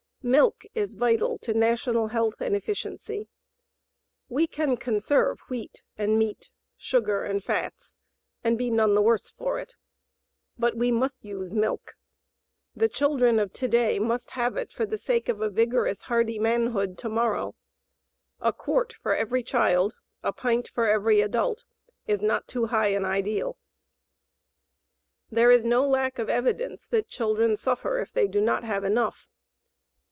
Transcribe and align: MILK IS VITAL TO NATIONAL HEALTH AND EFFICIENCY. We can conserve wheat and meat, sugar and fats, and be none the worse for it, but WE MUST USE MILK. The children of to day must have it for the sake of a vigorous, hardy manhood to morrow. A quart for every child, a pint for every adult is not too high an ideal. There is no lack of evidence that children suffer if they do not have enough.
MILK 0.23 0.67
IS 0.75 0.93
VITAL 0.93 1.39
TO 1.39 1.51
NATIONAL 1.55 2.09
HEALTH 2.09 2.41
AND 2.41 2.55
EFFICIENCY. 2.55 3.27
We 4.29 4.45
can 4.45 4.77
conserve 4.77 5.39
wheat 5.49 5.81
and 5.97 6.19
meat, 6.19 6.51
sugar 6.77 7.23
and 7.23 7.43
fats, 7.43 7.97
and 8.43 8.55
be 8.55 8.69
none 8.69 8.93
the 8.93 9.01
worse 9.01 9.31
for 9.31 9.57
it, 9.57 9.73
but 10.59 10.75
WE 10.77 10.91
MUST 10.91 11.25
USE 11.25 11.55
MILK. 11.55 11.95
The 12.75 12.87
children 12.87 13.39
of 13.39 13.51
to 13.53 13.67
day 13.67 13.97
must 13.97 14.29
have 14.37 14.57
it 14.57 14.71
for 14.71 14.85
the 14.85 14.99
sake 14.99 15.27
of 15.27 15.41
a 15.41 15.49
vigorous, 15.49 16.03
hardy 16.03 16.37
manhood 16.37 16.99
to 16.99 17.09
morrow. 17.09 17.55
A 18.41 18.53
quart 18.53 18.93
for 18.93 19.15
every 19.15 19.41
child, 19.41 19.95
a 20.21 20.31
pint 20.31 20.67
for 20.67 20.85
every 20.87 21.21
adult 21.21 21.63
is 22.05 22.21
not 22.21 22.47
too 22.47 22.67
high 22.67 22.89
an 22.89 23.05
ideal. 23.05 23.57
There 25.31 25.49
is 25.49 25.65
no 25.65 25.83
lack 25.87 26.19
of 26.19 26.29
evidence 26.29 26.85
that 26.89 27.09
children 27.09 27.57
suffer 27.57 27.97
if 27.99 28.13
they 28.13 28.27
do 28.27 28.39
not 28.39 28.63
have 28.63 28.83
enough. 28.83 29.25